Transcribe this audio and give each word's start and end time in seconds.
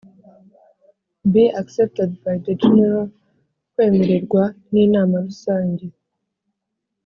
Be 1.31 1.49
accepted 1.53 2.09
by 2.23 2.35
the 2.45 2.53
general 2.63 3.05
kwemererwa 3.75 4.43
n 4.71 4.73
inama 4.83 5.15
rusange 5.25 5.85